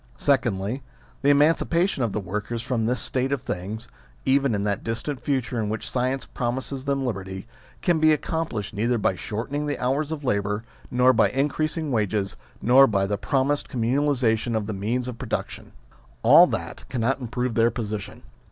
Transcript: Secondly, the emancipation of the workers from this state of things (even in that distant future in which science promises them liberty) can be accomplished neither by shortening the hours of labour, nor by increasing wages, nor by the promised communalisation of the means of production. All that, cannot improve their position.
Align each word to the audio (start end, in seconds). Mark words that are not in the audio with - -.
Secondly, 0.17 0.81
the 1.21 1.29
emancipation 1.29 2.01
of 2.01 2.11
the 2.11 2.19
workers 2.19 2.63
from 2.63 2.87
this 2.87 2.99
state 2.99 3.31
of 3.31 3.43
things 3.43 3.87
(even 4.25 4.55
in 4.55 4.63
that 4.63 4.83
distant 4.83 5.21
future 5.21 5.59
in 5.59 5.69
which 5.69 5.91
science 5.91 6.25
promises 6.25 6.85
them 6.85 7.05
liberty) 7.05 7.45
can 7.83 7.99
be 7.99 8.11
accomplished 8.11 8.73
neither 8.73 8.97
by 8.97 9.15
shortening 9.15 9.67
the 9.67 9.77
hours 9.77 10.11
of 10.11 10.23
labour, 10.23 10.63
nor 10.89 11.13
by 11.13 11.29
increasing 11.29 11.91
wages, 11.91 12.35
nor 12.63 12.87
by 12.87 13.05
the 13.05 13.15
promised 13.19 13.69
communalisation 13.69 14.55
of 14.55 14.65
the 14.65 14.73
means 14.73 15.07
of 15.07 15.19
production. 15.19 15.71
All 16.23 16.47
that, 16.47 16.83
cannot 16.89 17.21
improve 17.21 17.53
their 17.53 17.69
position. 17.69 18.23